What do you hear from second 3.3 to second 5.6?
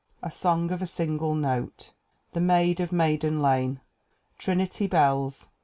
Lane. Trinity Bells.